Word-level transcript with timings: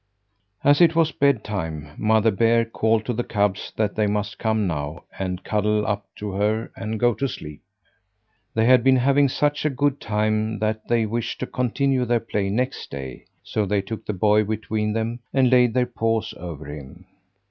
As 0.63 0.81
it 0.81 0.95
was 0.95 1.11
bedtime, 1.11 1.91
Mother 1.95 2.31
Bear 2.31 2.65
called 2.65 3.05
to 3.05 3.13
the 3.13 3.23
cubs 3.23 3.71
that 3.75 3.93
they 3.95 4.07
must 4.07 4.39
come 4.39 4.65
now 4.65 5.03
and 5.19 5.43
cuddle 5.43 5.85
up 5.85 6.07
to 6.15 6.31
her 6.31 6.71
and 6.75 6.99
go 6.99 7.13
to 7.13 7.27
sleep. 7.27 7.61
They 8.55 8.65
had 8.65 8.83
been 8.83 8.95
having 8.95 9.29
such 9.29 9.63
a 9.63 9.69
good 9.69 9.99
time 10.01 10.57
that 10.57 10.87
they 10.87 11.05
wished 11.05 11.39
to 11.41 11.45
continue 11.45 12.03
their 12.05 12.19
play 12.19 12.49
next 12.49 12.89
day; 12.89 13.25
so 13.43 13.67
they 13.67 13.83
took 13.83 14.03
the 14.07 14.13
boy 14.13 14.43
between 14.43 14.93
them 14.93 15.19
and 15.35 15.51
laid 15.51 15.75
their 15.75 15.85
paws 15.85 16.33
over 16.35 16.65
him. 16.65 17.05